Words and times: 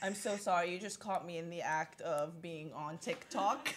I'm 0.00 0.14
so 0.14 0.36
sorry. 0.36 0.72
You 0.72 0.78
just 0.78 1.00
caught 1.00 1.26
me 1.26 1.38
in 1.38 1.50
the 1.50 1.60
act 1.60 2.00
of 2.02 2.40
being 2.40 2.72
on 2.72 2.98
TikTok. 2.98 3.74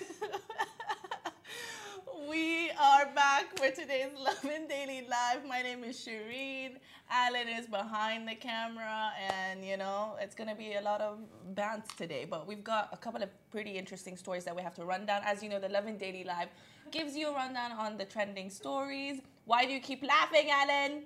we 2.29 2.69
are 2.79 3.07
back 3.15 3.57
for 3.57 3.71
today's 3.71 4.11
Lovin 4.15 4.67
Daily 4.67 5.07
Live. 5.09 5.47
My 5.47 5.63
name 5.63 5.83
is 5.83 5.97
Shireen. 5.97 6.77
Alan 7.09 7.47
is 7.47 7.65
behind 7.65 8.27
the 8.27 8.35
camera, 8.35 9.11
and 9.31 9.65
you 9.65 9.77
know, 9.77 10.15
it's 10.21 10.35
gonna 10.35 10.53
be 10.53 10.75
a 10.75 10.81
lot 10.81 11.01
of 11.01 11.17
bands 11.55 11.87
today. 11.97 12.27
But 12.29 12.45
we've 12.45 12.63
got 12.63 12.89
a 12.93 12.97
couple 12.97 13.23
of 13.23 13.29
pretty 13.49 13.71
interesting 13.71 14.15
stories 14.15 14.45
that 14.45 14.55
we 14.55 14.61
have 14.61 14.75
to 14.75 14.85
run 14.85 15.07
down. 15.07 15.23
As 15.25 15.41
you 15.41 15.49
know, 15.49 15.59
the 15.59 15.69
Lovin 15.69 15.97
Daily 15.97 16.23
Live 16.23 16.49
gives 16.91 17.15
you 17.15 17.29
a 17.29 17.33
rundown 17.33 17.71
on 17.71 17.97
the 17.97 18.05
trending 18.05 18.51
stories. 18.51 19.21
Why 19.45 19.65
do 19.65 19.71
you 19.71 19.79
keep 19.79 20.03
laughing, 20.03 20.49
Alan? 20.51 21.05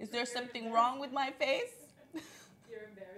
Is 0.00 0.10
there 0.10 0.26
something 0.26 0.72
wrong 0.72 0.98
with 0.98 1.12
my 1.12 1.30
face? 1.30 1.74
You're 2.68 2.88
embarrassing. 2.88 3.17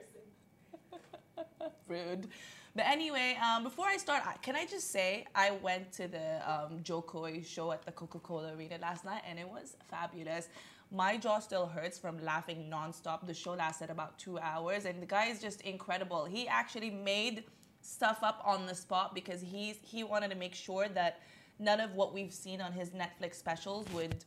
Rude. 1.88 2.28
But 2.74 2.86
anyway, 2.86 3.36
um, 3.44 3.64
before 3.64 3.86
I 3.86 3.96
start, 3.96 4.22
can 4.42 4.54
I 4.54 4.64
just 4.64 4.90
say 4.90 5.26
I 5.34 5.50
went 5.50 5.92
to 5.94 6.06
the 6.06 6.40
um, 6.50 6.80
Jo 6.82 7.02
Koy 7.02 7.42
show 7.42 7.72
at 7.72 7.84
the 7.84 7.92
Coca 7.92 8.20
Cola 8.20 8.54
Arena 8.54 8.78
last 8.80 9.04
night 9.04 9.22
and 9.28 9.38
it 9.38 9.48
was 9.48 9.76
fabulous. 9.88 10.48
My 10.92 11.16
jaw 11.16 11.40
still 11.40 11.66
hurts 11.66 11.98
from 11.98 12.22
laughing 12.24 12.70
nonstop. 12.72 13.26
The 13.26 13.34
show 13.34 13.52
lasted 13.52 13.90
about 13.90 14.18
two 14.18 14.38
hours 14.38 14.84
and 14.84 15.02
the 15.02 15.06
guy 15.06 15.26
is 15.26 15.40
just 15.40 15.60
incredible. 15.62 16.24
He 16.24 16.46
actually 16.46 16.90
made 16.90 17.44
stuff 17.82 18.18
up 18.22 18.42
on 18.44 18.66
the 18.66 18.74
spot 18.74 19.14
because 19.14 19.40
he's 19.40 19.76
he 19.82 20.04
wanted 20.04 20.30
to 20.30 20.36
make 20.36 20.54
sure 20.54 20.88
that 20.88 21.20
none 21.58 21.80
of 21.80 21.94
what 21.94 22.12
we've 22.12 22.32
seen 22.32 22.60
on 22.60 22.72
his 22.72 22.90
Netflix 22.90 23.34
specials 23.34 23.86
would 23.92 24.24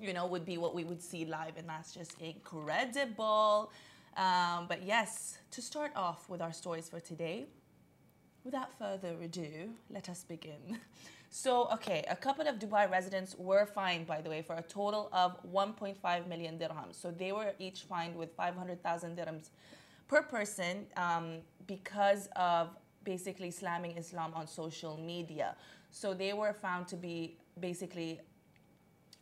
you 0.00 0.12
know, 0.12 0.26
would 0.26 0.44
be 0.44 0.58
what 0.58 0.74
we 0.74 0.84
would 0.84 1.00
see 1.00 1.24
live, 1.24 1.56
and 1.56 1.68
that's 1.68 1.92
just 1.92 2.20
incredible. 2.20 3.70
Um, 4.16 4.66
but 4.68 4.82
yes, 4.82 5.38
to 5.50 5.62
start 5.62 5.92
off 5.96 6.28
with 6.28 6.40
our 6.40 6.52
stories 6.52 6.88
for 6.88 7.00
today, 7.00 7.46
without 8.44 8.78
further 8.78 9.14
ado, 9.22 9.70
let 9.90 10.08
us 10.08 10.24
begin. 10.24 10.78
So, 11.36 11.68
okay, 11.72 12.04
a 12.08 12.14
couple 12.14 12.46
of 12.46 12.60
Dubai 12.60 12.88
residents 12.88 13.34
were 13.36 13.66
fined, 13.66 14.06
by 14.06 14.20
the 14.20 14.30
way, 14.30 14.40
for 14.40 14.54
a 14.54 14.62
total 14.62 15.08
of 15.12 15.36
1.5 15.52 16.28
million 16.28 16.56
dirhams. 16.56 16.94
So 16.94 17.10
they 17.10 17.32
were 17.32 17.54
each 17.58 17.80
fined 17.82 18.14
with 18.14 18.30
500,000 18.36 19.16
dirhams 19.18 19.50
per 20.06 20.22
person 20.22 20.86
um, 20.96 21.38
because 21.66 22.28
of 22.36 22.68
basically 23.02 23.50
slamming 23.50 23.96
Islam 23.96 24.30
on 24.36 24.46
social 24.46 24.96
media. 24.96 25.56
So 25.90 26.14
they 26.14 26.34
were 26.34 26.52
found 26.52 26.86
to 26.88 26.96
be 26.96 27.36
basically 27.58 28.20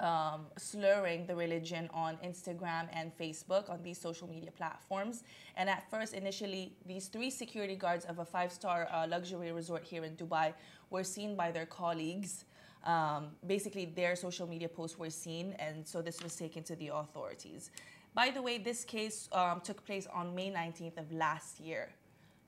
um, 0.03 0.47
slurring 0.59 1.27
the 1.27 1.35
religion 1.35 1.89
on 1.95 2.19
Instagram 2.25 2.89
and 2.93 3.17
Facebook 3.17 3.71
on 3.71 3.83
these 3.83 3.99
social 3.99 4.29
media 4.29 4.51
platforms. 4.51 5.23
And 5.57 5.71
at 5.71 5.89
first, 5.91 6.13
initially, 6.13 6.75
these 6.85 7.07
three 7.07 7.31
security 7.31 7.77
guards 7.77 8.05
of 8.05 8.19
a 8.19 8.25
five 8.25 8.53
star 8.53 8.89
uh, 8.93 9.07
luxury 9.07 9.53
resort 9.53 9.85
here 9.85 10.05
in 10.05 10.17
Dubai 10.17 10.53
were 10.91 11.05
seen 11.05 11.37
by 11.37 11.51
their 11.53 11.67
colleagues. 11.67 12.45
Um, 12.85 13.29
basically, 13.47 13.85
their 13.85 14.17
social 14.17 14.47
media 14.49 14.69
posts 14.69 14.99
were 14.99 15.11
seen, 15.11 15.55
and 15.61 15.87
so 15.87 16.03
this 16.03 16.21
was 16.23 16.35
taken 16.35 16.65
to 16.65 16.75
the 16.77 16.89
authorities. 16.89 17.71
By 18.15 18.31
the 18.31 18.43
way, 18.43 18.59
this 18.59 18.85
case 18.85 19.29
um, 19.33 19.61
took 19.63 19.87
place 19.87 20.07
on 20.13 20.35
May 20.35 20.51
19th 20.51 20.99
of 20.99 21.13
last 21.13 21.61
year 21.61 21.91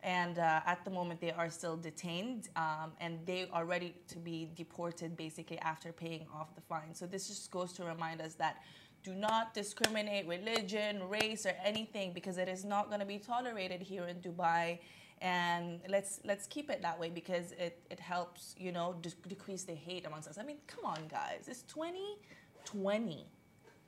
and 0.04 0.38
uh, 0.38 0.60
at 0.66 0.84
the 0.84 0.90
moment 0.90 1.18
they 1.20 1.32
are 1.32 1.48
still 1.48 1.76
detained 1.76 2.50
um, 2.56 2.92
and 3.00 3.18
they 3.24 3.48
are 3.52 3.64
ready 3.64 3.94
to 4.06 4.18
be 4.18 4.50
deported 4.54 5.16
basically 5.16 5.58
after 5.60 5.92
paying 5.92 6.26
off 6.32 6.54
the 6.54 6.60
fine. 6.60 6.94
So 6.94 7.06
this 7.06 7.26
just 7.26 7.50
goes 7.50 7.72
to 7.72 7.84
remind 7.84 8.20
us 8.20 8.34
that 8.34 8.62
do 9.02 9.14
not 9.14 9.54
discriminate 9.54 10.28
religion 10.28 11.08
race 11.08 11.46
or 11.46 11.54
anything 11.64 12.12
because 12.12 12.36
it 12.36 12.48
is 12.48 12.64
not 12.66 12.88
going 12.88 13.00
to 13.00 13.06
be 13.06 13.18
tolerated 13.18 13.80
here 13.80 14.04
in 14.04 14.16
dubai. 14.16 14.78
And 15.22 15.80
let's 15.88 16.20
let's 16.24 16.46
keep 16.46 16.68
it 16.68 16.82
that 16.82 17.00
way 17.00 17.08
because 17.08 17.52
it, 17.52 17.80
it 17.90 17.98
helps 17.98 18.54
you 18.58 18.72
know 18.72 18.96
de- 19.00 19.28
decrease 19.28 19.64
the 19.64 19.74
hate 19.74 20.06
amongst 20.06 20.28
us. 20.28 20.36
I 20.36 20.42
mean 20.42 20.58
come 20.66 20.84
on 20.84 20.98
guys. 21.08 21.48
It's 21.48 21.62
2020 21.62 23.26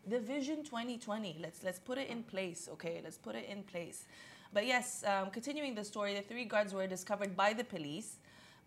the 0.09 0.21
vision 0.21 0.63
2020 0.63 1.39
let's 1.41 1.65
let's 1.65 1.81
put 1.81 1.99
it 1.99 2.09
in 2.09 2.23
place 2.23 2.69
okay? 2.73 3.01
Let's 3.03 3.19
put 3.19 3.35
it 3.35 3.47
in 3.49 3.65
place 3.65 4.07
but 4.53 4.67
yes 4.67 5.05
um, 5.07 5.31
continuing 5.31 5.75
the 5.75 5.85
story 5.85 6.15
the 6.15 6.23
three 6.23 6.45
guards 6.45 6.73
were 6.73 6.87
discovered 6.87 7.37
by 7.37 7.53
the 7.53 7.65
police. 7.65 8.19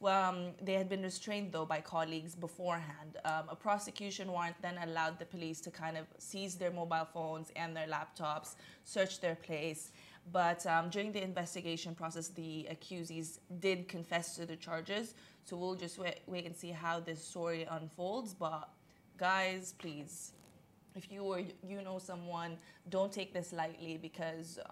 Um, 0.02 0.52
they 0.62 0.76
had 0.76 0.88
been 0.88 1.02
restrained 1.02 1.52
though 1.52 1.66
by 1.66 1.82
colleagues 1.82 2.34
beforehand. 2.34 3.18
Um, 3.26 3.44
a 3.50 3.56
prosecution 3.56 4.32
warrant 4.32 4.56
then 4.62 4.78
allowed 4.82 5.20
the 5.20 5.26
police 5.26 5.60
to 5.62 5.72
kind 5.72 5.98
of 5.98 6.06
seize 6.18 6.56
their 6.56 6.72
mobile 6.72 7.08
phones 7.14 7.52
and 7.58 7.76
their 7.76 7.88
laptops 7.88 8.56
search 8.86 9.20
their 9.20 9.36
place. 9.36 9.92
But 10.32 10.66
um, 10.66 10.90
during 10.90 11.12
the 11.12 11.22
investigation 11.22 11.96
process 11.96 12.30
the 12.30 12.68
accusees 12.72 13.40
did 13.60 13.90
confess 13.90 14.36
to 14.38 14.46
the 14.46 14.56
charges. 14.56 15.16
So 15.44 15.58
we'll 15.58 15.76
just 15.76 15.98
wait, 15.98 16.20
wait 16.28 16.46
and 16.46 16.56
see 16.56 16.72
how 16.72 17.02
this 17.02 17.22
story 17.22 17.68
unfolds. 17.70 18.34
But 18.34 18.70
guys 19.18 19.74
please 19.78 20.32
if 20.96 21.12
you 21.12 21.24
or 21.24 21.40
you 21.40 21.82
know 21.82 22.00
someone, 22.00 22.58
don't 22.90 23.12
take 23.12 23.34
this 23.34 23.54
lightly 23.54 23.98
because 23.98 24.60
uh, 24.64 24.70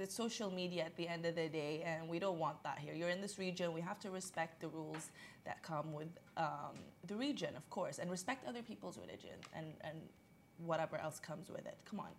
it's 0.00 0.14
social 0.14 0.50
media 0.50 0.84
at 0.84 0.96
the 0.96 1.06
end 1.06 1.26
of 1.26 1.34
the 1.34 1.48
day, 1.48 1.82
and 1.84 2.08
we 2.08 2.18
don't 2.18 2.38
want 2.38 2.62
that 2.62 2.78
here. 2.78 2.94
You're 2.94 3.08
in 3.08 3.20
this 3.20 3.38
region, 3.38 3.72
we 3.72 3.80
have 3.80 3.98
to 4.00 4.10
respect 4.10 4.60
the 4.60 4.68
rules 4.68 5.10
that 5.44 5.62
come 5.62 5.92
with 5.92 6.08
um, 6.36 6.76
the 7.06 7.14
region, 7.14 7.56
of 7.56 7.68
course, 7.70 7.98
and 7.98 8.10
respect 8.10 8.46
other 8.46 8.62
people's 8.62 8.98
religion 8.98 9.36
and, 9.54 9.66
and 9.82 9.96
whatever 10.64 10.96
else 10.96 11.18
comes 11.18 11.48
with 11.48 11.66
it. 11.66 11.78
Come 11.88 12.00
on. 12.00 12.10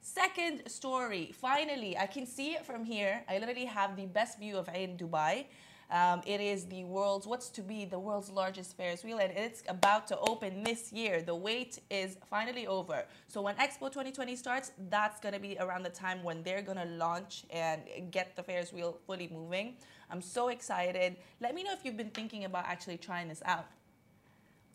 Second 0.00 0.62
story. 0.68 1.32
Finally, 1.34 1.98
I 1.98 2.06
can 2.06 2.26
see 2.26 2.54
it 2.54 2.64
from 2.64 2.84
here. 2.84 3.24
I 3.28 3.38
literally 3.38 3.64
have 3.64 3.96
the 3.96 4.06
best 4.06 4.38
view 4.38 4.56
of 4.56 4.68
Ain 4.72 4.96
Dubai. 4.96 5.46
Um, 5.90 6.20
it 6.26 6.40
is 6.40 6.66
the 6.66 6.82
world's, 6.84 7.26
what's 7.26 7.48
to 7.50 7.62
be 7.62 7.84
the 7.84 7.98
world's 7.98 8.30
largest 8.30 8.76
Ferris 8.76 9.04
wheel, 9.04 9.18
and 9.18 9.32
it's 9.36 9.62
about 9.68 10.06
to 10.08 10.18
open 10.18 10.64
this 10.64 10.92
year. 10.92 11.22
The 11.22 11.34
wait 11.34 11.78
is 11.90 12.16
finally 12.28 12.66
over. 12.66 13.04
So 13.28 13.40
when 13.40 13.54
Expo 13.56 13.88
2020 13.88 14.34
starts, 14.34 14.72
that's 14.90 15.20
going 15.20 15.34
to 15.34 15.40
be 15.40 15.56
around 15.60 15.84
the 15.84 15.90
time 15.90 16.24
when 16.24 16.42
they're 16.42 16.62
going 16.62 16.78
to 16.78 16.86
launch 16.86 17.44
and 17.50 17.82
get 18.10 18.34
the 18.34 18.42
Ferris 18.42 18.72
wheel 18.72 18.98
fully 19.06 19.30
moving. 19.32 19.74
I'm 20.10 20.22
so 20.22 20.48
excited. 20.48 21.16
Let 21.40 21.54
me 21.54 21.62
know 21.62 21.72
if 21.72 21.84
you've 21.84 21.96
been 21.96 22.10
thinking 22.10 22.44
about 22.44 22.64
actually 22.66 22.98
trying 22.98 23.28
this 23.28 23.42
out. 23.44 23.66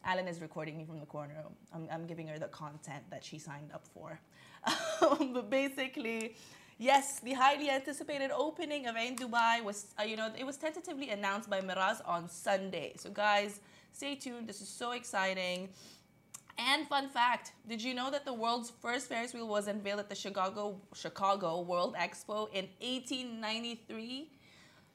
Alan 0.04 0.28
is 0.28 0.42
recording 0.42 0.78
me 0.78 0.86
from 0.86 1.00
the 1.00 1.06
corner. 1.06 1.36
I'm, 1.74 1.88
I'm 1.92 2.08
giving 2.08 2.28
her 2.28 2.40
the 2.40 2.48
content 2.48 3.04
that 3.10 3.24
she 3.24 3.38
signed 3.38 3.72
up 3.74 3.86
for. 3.94 4.20
but 5.34 5.50
basically, 5.50 6.36
yes, 6.82 7.20
the 7.20 7.34
highly 7.34 7.70
anticipated 7.70 8.32
opening 8.32 8.88
of 8.88 8.98
Ain 8.98 9.16
Dubai 9.16 9.64
was, 9.64 9.94
uh, 10.00 10.04
you 10.04 10.18
know, 10.18 10.30
it 10.38 10.46
was 10.46 10.58
tentatively 10.58 11.10
announced 11.10 11.50
by 11.50 11.62
Meraas 11.62 12.02
on 12.06 12.28
Sunday. 12.28 12.94
So 12.98 13.10
guys, 13.12 13.60
stay 13.94 14.16
tuned. 14.16 14.48
This 14.50 14.62
is 14.62 14.68
so 14.68 14.92
exciting. 14.92 15.70
And 16.58 16.88
fun 16.88 17.08
fact, 17.10 17.54
did 17.68 17.82
you 17.82 17.94
know 17.94 18.12
that 18.12 18.26
the 18.26 18.34
world's 18.34 18.72
first 18.82 19.08
Ferris 19.08 19.34
wheel 19.34 19.48
was 19.48 19.68
unveiled 19.68 20.00
at 20.00 20.10
the 20.10 20.16
Chicago 20.16 20.82
Chicago 20.94 21.62
World 21.62 21.96
Expo 21.96 22.50
in 22.52 22.66
1893? 22.80 24.32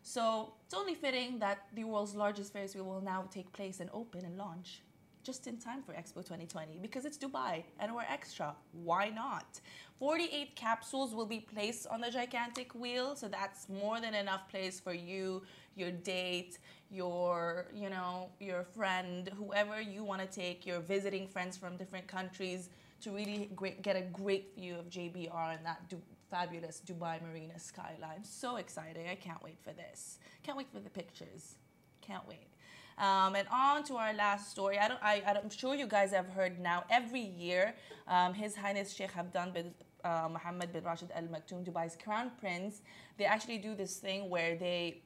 So 0.02 0.52
it's 0.64 0.74
only 0.74 0.94
fitting 0.94 1.38
that 1.38 1.66
the 1.74 1.84
world's 1.84 2.14
largest 2.14 2.52
Ferris 2.52 2.74
wheel 2.74 2.84
will 2.84 3.00
now 3.00 3.24
take 3.30 3.52
place 3.52 3.80
and 3.80 3.90
open 3.92 4.24
and 4.24 4.36
launch 4.36 4.82
just 5.26 5.48
in 5.48 5.56
time 5.58 5.82
for 5.82 5.92
Expo 5.92 6.24
2020 6.24 6.78
because 6.80 7.04
it's 7.04 7.18
Dubai 7.18 7.64
and 7.80 7.92
we're 7.92 8.02
extra. 8.08 8.54
Why 8.72 9.08
not? 9.08 9.60
48 9.98 10.54
capsules 10.54 11.14
will 11.14 11.26
be 11.26 11.40
placed 11.40 11.88
on 11.88 12.00
the 12.00 12.10
gigantic 12.10 12.74
wheel, 12.74 13.16
so 13.16 13.26
that's 13.26 13.68
more 13.68 14.00
than 14.00 14.14
enough 14.14 14.48
place 14.48 14.78
for 14.78 14.92
you, 14.92 15.42
your 15.74 15.90
date, 15.90 16.58
your, 16.90 17.66
you 17.74 17.90
know, 17.90 18.28
your 18.38 18.62
friend, 18.62 19.30
whoever 19.36 19.80
you 19.80 20.04
want 20.04 20.20
to 20.20 20.28
take, 20.28 20.64
your 20.64 20.80
visiting 20.80 21.26
friends 21.26 21.56
from 21.56 21.76
different 21.76 22.06
countries 22.06 22.68
to 23.00 23.10
really 23.10 23.50
get 23.82 23.96
a 23.96 24.02
great 24.02 24.54
view 24.56 24.76
of 24.76 24.88
JBR 24.88 25.56
and 25.56 25.66
that 25.66 25.88
du- 25.88 26.00
fabulous 26.30 26.80
Dubai 26.86 27.20
Marina 27.22 27.58
skyline. 27.58 28.22
So 28.22 28.56
exciting. 28.56 29.08
I 29.08 29.16
can't 29.16 29.42
wait 29.42 29.58
for 29.62 29.72
this. 29.72 30.18
Can't 30.44 30.56
wait 30.56 30.70
for 30.72 30.80
the 30.80 30.90
pictures. 30.90 31.56
Can't 32.00 32.26
wait. 32.28 32.48
Um, 32.98 33.34
and 33.34 33.46
on 33.52 33.84
to 33.84 33.96
our 33.96 34.14
last 34.14 34.50
story. 34.50 34.78
I 34.78 34.88
don't, 34.88 35.02
I, 35.02 35.22
I'm 35.26 35.50
sure 35.50 35.74
you 35.74 35.86
guys 35.86 36.12
have 36.12 36.28
heard 36.28 36.58
now. 36.58 36.84
Every 36.90 37.20
year, 37.20 37.74
um, 38.08 38.32
His 38.32 38.56
Highness 38.56 38.94
Sheikh 38.94 39.12
Hamdan 39.12 39.52
bin 39.52 39.74
uh, 40.02 40.28
Mohammed 40.30 40.72
bin 40.72 40.84
Rashid 40.84 41.10
Al 41.14 41.24
Maktoum, 41.24 41.64
Dubai's 41.64 41.96
crown 42.02 42.30
prince, 42.40 42.82
they 43.18 43.24
actually 43.24 43.58
do 43.58 43.74
this 43.74 43.96
thing 43.96 44.30
where 44.30 44.56
they 44.56 45.02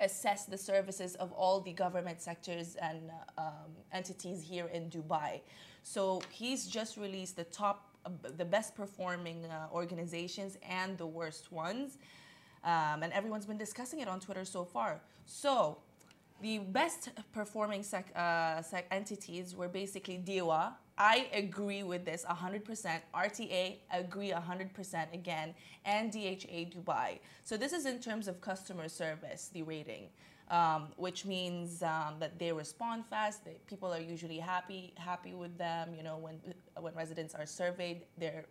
assess 0.00 0.44
the 0.44 0.58
services 0.58 1.14
of 1.16 1.32
all 1.32 1.60
the 1.60 1.72
government 1.72 2.20
sectors 2.20 2.76
and 2.76 3.10
uh, 3.38 3.42
um, 3.42 3.70
entities 3.92 4.42
here 4.42 4.66
in 4.66 4.90
Dubai. 4.90 5.40
So 5.82 6.20
he's 6.30 6.66
just 6.66 6.96
released 6.96 7.36
the 7.36 7.44
top, 7.44 7.96
uh, 8.04 8.10
the 8.36 8.44
best 8.44 8.74
performing 8.74 9.44
uh, 9.44 9.68
organizations 9.72 10.58
and 10.68 10.98
the 10.98 11.06
worst 11.06 11.52
ones. 11.52 11.98
Um, 12.64 13.02
and 13.02 13.12
everyone's 13.12 13.46
been 13.46 13.58
discussing 13.58 14.00
it 14.00 14.08
on 14.08 14.20
Twitter 14.20 14.44
so 14.44 14.64
far. 14.64 15.00
So 15.24 15.78
the 16.42 16.58
best 16.58 17.10
performing 17.32 17.82
sec, 17.82 18.06
uh, 18.16 18.60
sec 18.62 18.86
entities 18.90 19.54
were 19.54 19.68
basically 19.68 20.18
DEWA, 20.18 20.72
I 20.98 21.28
agree 21.32 21.82
with 21.84 22.04
this 22.04 22.24
100%. 22.28 23.00
RTA 23.14 23.76
agree 23.92 24.30
100% 24.30 25.14
again, 25.14 25.54
and 25.84 26.12
DHA 26.12 26.70
Dubai. 26.74 27.20
So 27.44 27.56
this 27.56 27.72
is 27.72 27.86
in 27.86 27.98
terms 28.00 28.28
of 28.28 28.40
customer 28.40 28.88
service, 28.88 29.50
the 29.52 29.62
rating, 29.62 30.08
um, 30.50 30.88
which 30.96 31.24
means 31.24 31.82
um, 31.82 32.16
that 32.18 32.38
they 32.38 32.52
respond 32.52 33.06
fast. 33.06 33.42
People 33.66 33.92
are 33.94 34.00
usually 34.00 34.38
happy 34.38 34.92
happy 34.96 35.32
with 35.32 35.56
them. 35.56 35.94
You 35.96 36.02
know, 36.02 36.18
when 36.18 36.36
when 36.78 36.94
residents 36.94 37.34
are 37.34 37.46
surveyed, 37.46 38.02
they're 38.18 38.44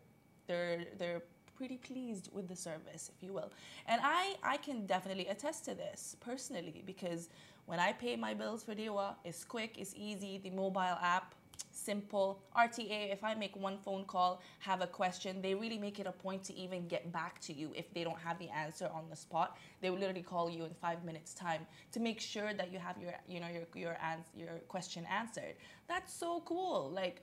they're 0.48 0.86
they're 0.98 1.22
pretty 1.62 1.78
pleased 1.78 2.28
with 2.34 2.48
the 2.48 2.56
service, 2.56 3.12
if 3.16 3.22
you 3.26 3.32
will. 3.34 3.52
And 3.86 4.02
I 4.04 4.36
I 4.42 4.58
can 4.58 4.88
definitely 4.88 5.28
attest 5.28 5.60
to 5.66 5.76
this 5.76 6.16
personally 6.20 6.82
because 6.88 7.30
when 7.68 7.80
I 7.80 7.92
pay 7.94 8.16
my 8.16 8.34
bills 8.34 8.64
for 8.64 8.74
Dewa, 8.74 9.16
it's 9.24 9.44
quick, 9.44 9.72
it's 9.78 9.94
easy. 9.96 10.40
The 10.40 10.50
mobile 10.50 10.98
app 11.16 11.36
simple. 11.72 12.42
RTA, 12.56 13.12
if 13.12 13.24
I 13.24 13.36
make 13.36 13.56
one 13.56 13.78
phone 13.86 14.06
call, 14.06 14.42
have 14.60 14.82
a 14.82 14.88
question, 14.88 15.42
they 15.46 15.54
really 15.54 15.78
make 15.78 16.00
it 16.00 16.08
a 16.08 16.12
point 16.26 16.42
to 16.50 16.54
even 16.64 16.88
get 16.88 17.04
back 17.12 17.40
to 17.42 17.54
you 17.54 17.68
if 17.76 17.94
they 17.94 18.04
don't 18.04 18.22
have 18.28 18.40
the 18.40 18.50
answer 18.50 18.90
on 18.92 19.04
the 19.12 19.16
spot. 19.16 19.50
They 19.82 19.90
will 19.92 20.00
literally 20.00 20.24
call 20.34 20.50
you 20.50 20.64
in 20.66 20.74
five 20.86 21.04
minutes 21.04 21.32
time 21.36 21.64
to 21.94 22.00
make 22.00 22.20
sure 22.20 22.54
that 22.60 22.72
you 22.74 22.80
have 22.80 22.98
your, 23.04 23.14
you 23.28 23.40
know, 23.40 23.52
your, 23.58 23.68
your, 23.76 23.98
ans- 24.12 24.32
your 24.36 24.56
question 24.68 25.06
answered. 25.22 25.56
That's 25.88 26.12
so 26.12 26.42
cool. 26.46 26.90
Like, 27.02 27.22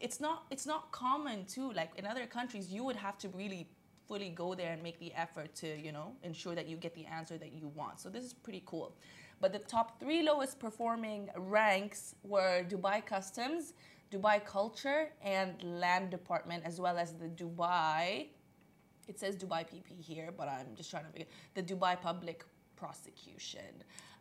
it's 0.00 0.20
not, 0.20 0.44
it's 0.50 0.66
not 0.66 0.90
common 0.92 1.44
too. 1.44 1.72
Like 1.72 1.92
in 1.96 2.06
other 2.06 2.26
countries, 2.26 2.72
you 2.72 2.82
would 2.84 2.96
have 2.96 3.18
to 3.18 3.28
really 3.28 3.68
fully 4.08 4.30
go 4.30 4.54
there 4.54 4.72
and 4.72 4.82
make 4.82 4.98
the 4.98 5.12
effort 5.14 5.54
to, 5.54 5.68
you 5.78 5.92
know, 5.92 6.12
ensure 6.24 6.54
that 6.54 6.66
you 6.66 6.76
get 6.76 6.94
the 6.94 7.06
answer 7.06 7.38
that 7.38 7.52
you 7.52 7.68
want. 7.68 8.00
So 8.00 8.08
this 8.08 8.24
is 8.24 8.32
pretty 8.32 8.62
cool. 8.66 8.96
But 9.40 9.52
the 9.52 9.60
top 9.60 10.00
three 10.00 10.22
lowest 10.22 10.58
performing 10.58 11.30
ranks 11.36 12.14
were 12.24 12.64
Dubai 12.64 13.04
Customs, 13.04 13.74
Dubai 14.12 14.44
Culture, 14.44 15.12
and 15.22 15.62
Land 15.62 16.10
Department, 16.10 16.64
as 16.66 16.80
well 16.80 16.98
as 16.98 17.14
the 17.14 17.28
Dubai. 17.28 18.26
It 19.06 19.18
says 19.18 19.36
Dubai 19.36 19.62
PP 19.70 20.00
here, 20.00 20.30
but 20.36 20.48
I'm 20.48 20.74
just 20.74 20.90
trying 20.90 21.04
to 21.04 21.10
figure 21.10 21.28
the 21.54 21.62
Dubai 21.62 22.00
Public 22.00 22.44
Prosecution. 22.80 23.72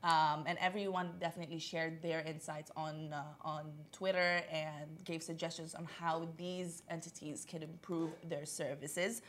Um, 0.02 0.40
and 0.50 0.58
everyone 0.70 1.08
definitely 1.20 1.60
shared 1.60 2.02
their 2.02 2.22
insights 2.22 2.72
on 2.86 2.96
uh, 3.14 3.24
on 3.54 3.64
Twitter 3.92 4.32
and 4.64 4.88
gave 5.04 5.22
suggestions 5.32 5.76
on 5.80 5.86
how 6.00 6.16
these 6.38 6.84
entities 6.90 7.46
can 7.52 7.62
improve 7.72 8.12
their 8.32 8.46
services. 8.46 9.22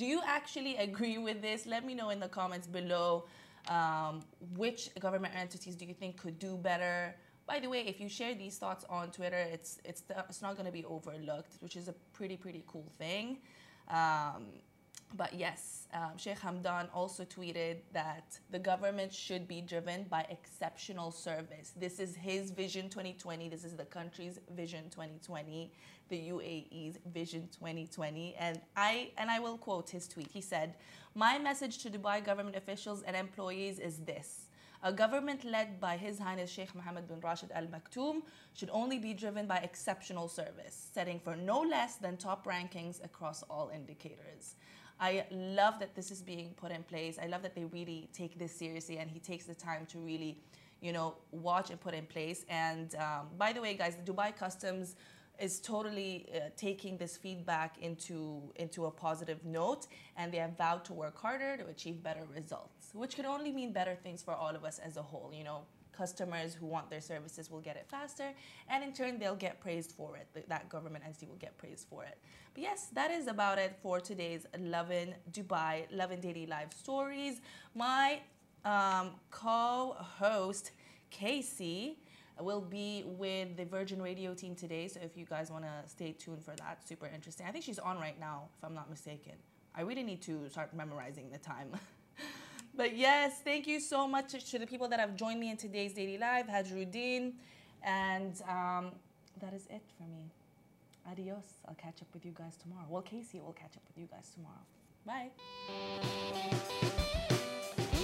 Do 0.00 0.04
you 0.12 0.20
actually 0.26 0.74
agree 0.88 1.18
with 1.28 1.38
this? 1.40 1.66
Let 1.74 1.82
me 1.88 1.94
know 1.94 2.10
in 2.10 2.20
the 2.20 2.32
comments 2.40 2.66
below. 2.66 3.24
Um, 3.68 4.14
which 4.56 4.82
government 5.06 5.34
entities 5.34 5.74
do 5.80 5.84
you 5.90 5.94
think 5.94 6.12
could 6.22 6.38
do 6.38 6.52
better? 6.56 7.14
By 7.46 7.58
the 7.60 7.68
way, 7.72 7.80
if 7.92 7.96
you 8.02 8.08
share 8.08 8.34
these 8.34 8.56
thoughts 8.62 8.84
on 8.88 9.10
Twitter, 9.18 9.42
it's 9.56 9.72
it's 9.90 10.02
it's 10.28 10.42
not 10.42 10.52
going 10.58 10.66
to 10.66 10.76
be 10.80 10.84
overlooked, 10.84 11.54
which 11.60 11.76
is 11.80 11.88
a 11.88 11.94
pretty 12.12 12.36
pretty 12.36 12.62
cool 12.66 12.88
thing. 12.98 13.38
Um, 13.88 14.42
but 15.16 15.32
yes, 15.32 15.86
um, 15.94 16.16
Sheikh 16.16 16.38
Hamdan 16.38 16.88
also 16.92 17.24
tweeted 17.24 17.78
that 17.92 18.38
the 18.50 18.58
government 18.58 19.12
should 19.12 19.48
be 19.48 19.60
driven 19.60 20.04
by 20.04 20.26
exceptional 20.28 21.10
service. 21.10 21.72
This 21.76 21.98
is 21.98 22.14
his 22.14 22.50
vision 22.50 22.90
2020. 22.90 23.48
This 23.48 23.64
is 23.64 23.74
the 23.74 23.86
country's 23.86 24.38
vision 24.54 24.84
2020, 24.90 25.72
the 26.08 26.16
UAE's 26.16 26.98
vision 27.12 27.48
2020. 27.52 28.34
And 28.38 28.60
I 28.76 29.10
and 29.16 29.30
I 29.30 29.38
will 29.38 29.56
quote 29.56 29.88
his 29.88 30.08
tweet. 30.08 30.30
He 30.30 30.42
said, 30.42 30.74
"My 31.14 31.38
message 31.38 31.78
to 31.78 31.90
Dubai 31.90 32.22
government 32.22 32.56
officials 32.56 33.02
and 33.02 33.16
employees 33.16 33.78
is 33.78 33.98
this." 34.00 34.48
A 34.84 34.92
government 34.92 35.42
led 35.42 35.80
by 35.80 35.96
His 35.96 36.20
Highness 36.20 36.52
Sheikh 36.52 36.72
Mohammed 36.72 37.08
bin 37.08 37.18
Rashid 37.18 37.50
Al 37.50 37.66
Maktoum 37.66 38.22
should 38.54 38.70
only 38.70 39.00
be 39.00 39.12
driven 39.12 39.44
by 39.48 39.56
exceptional 39.56 40.28
service, 40.28 40.90
setting 40.94 41.18
for 41.18 41.34
no 41.34 41.60
less 41.60 41.96
than 41.96 42.16
top 42.16 42.46
rankings 42.46 43.04
across 43.04 43.42
all 43.50 43.72
indicators. 43.74 44.54
I 45.00 45.24
love 45.30 45.78
that 45.78 45.94
this 45.94 46.10
is 46.10 46.22
being 46.22 46.54
put 46.56 46.72
in 46.72 46.82
place. 46.82 47.18
I 47.22 47.26
love 47.26 47.42
that 47.42 47.54
they 47.54 47.64
really 47.64 48.08
take 48.12 48.38
this 48.38 48.52
seriously 48.54 48.98
and 48.98 49.10
he 49.10 49.20
takes 49.20 49.44
the 49.44 49.54
time 49.54 49.86
to 49.86 49.98
really, 49.98 50.38
you 50.80 50.92
know, 50.92 51.14
watch 51.30 51.70
and 51.70 51.80
put 51.80 51.94
in 51.94 52.06
place. 52.06 52.44
And 52.48 52.94
um, 52.96 53.28
by 53.38 53.52
the 53.52 53.60
way, 53.60 53.74
guys, 53.74 53.94
the 53.96 54.12
Dubai 54.12 54.36
Customs 54.36 54.96
is 55.38 55.60
totally 55.60 56.26
uh, 56.34 56.40
taking 56.56 56.96
this 56.96 57.16
feedback 57.16 57.76
into 57.80 58.52
into 58.56 58.86
a 58.86 58.90
positive 58.90 59.44
note 59.44 59.86
and 60.16 60.32
they 60.32 60.38
have 60.38 60.56
vowed 60.56 60.84
to 60.84 60.92
work 60.92 61.16
harder 61.20 61.56
to 61.56 61.66
achieve 61.66 62.02
better 62.02 62.24
results 62.34 62.90
which 62.92 63.14
could 63.16 63.24
only 63.24 63.52
mean 63.52 63.72
better 63.72 63.94
things 63.94 64.22
for 64.22 64.34
all 64.34 64.54
of 64.54 64.64
us 64.64 64.78
as 64.78 64.96
a 64.96 65.02
whole 65.02 65.32
you 65.32 65.44
know? 65.44 65.60
Customers 65.92 66.54
who 66.54 66.66
want 66.66 66.88
their 66.90 67.00
services 67.00 67.50
will 67.50 67.60
get 67.60 67.74
it 67.76 67.86
faster 67.88 68.32
and 68.70 68.84
in 68.84 68.92
turn 68.92 69.18
they'll 69.18 69.34
get 69.34 69.60
praised 69.60 69.90
for 69.90 70.16
it. 70.16 70.28
That 70.48 70.68
government 70.68 71.02
entity 71.04 71.26
will 71.26 71.42
get 71.46 71.58
praised 71.58 71.88
for 71.90 72.04
it. 72.04 72.18
But 72.54 72.62
yes 72.62 72.88
that 72.92 73.10
is 73.10 73.26
about 73.26 73.58
it 73.58 73.76
for 73.82 73.98
today's 73.98 74.46
Lovin 74.60 75.16
Dubai 75.32 75.86
Lovin 75.90 76.20
Daily 76.20 76.46
Live 76.46 76.72
stories. 76.72 77.40
My 77.74 78.20
um, 78.64 79.10
co-host 79.32 80.70
Casey 81.10 81.98
will 82.44 82.60
be 82.60 83.04
with 83.06 83.56
the 83.56 83.64
Virgin 83.64 84.00
Radio 84.00 84.34
team 84.34 84.54
today. 84.54 84.88
So 84.88 85.00
if 85.02 85.16
you 85.16 85.24
guys 85.24 85.50
want 85.50 85.64
to 85.64 85.88
stay 85.88 86.12
tuned 86.12 86.44
for 86.44 86.54
that, 86.56 86.86
super 86.86 87.06
interesting. 87.06 87.46
I 87.46 87.52
think 87.52 87.64
she's 87.64 87.78
on 87.78 87.98
right 87.98 88.18
now, 88.18 88.48
if 88.56 88.64
I'm 88.64 88.74
not 88.74 88.88
mistaken. 88.90 89.34
I 89.74 89.82
really 89.82 90.02
need 90.02 90.22
to 90.22 90.48
start 90.48 90.74
memorizing 90.74 91.30
the 91.30 91.38
time. 91.38 91.70
but 92.76 92.96
yes, 92.96 93.40
thank 93.44 93.66
you 93.66 93.80
so 93.80 94.08
much 94.08 94.50
to 94.50 94.58
the 94.58 94.66
people 94.66 94.88
that 94.88 95.00
have 95.00 95.16
joined 95.16 95.40
me 95.40 95.50
in 95.50 95.56
today's 95.56 95.92
Daily 95.92 96.18
Live, 96.18 96.46
Hajruddin. 96.46 97.32
And 97.82 98.40
um, 98.48 98.92
that 99.40 99.54
is 99.54 99.66
it 99.66 99.82
for 99.96 100.04
me. 100.04 100.30
Adios. 101.10 101.54
I'll 101.66 101.74
catch 101.74 102.02
up 102.02 102.08
with 102.12 102.24
you 102.24 102.32
guys 102.36 102.56
tomorrow. 102.56 102.86
Well, 102.88 103.02
Casey 103.02 103.40
will 103.40 103.52
catch 103.52 103.76
up 103.76 103.82
with 103.88 103.98
you 103.98 104.08
guys 104.10 104.30
tomorrow. 104.34 104.64
Bye. 105.06 105.30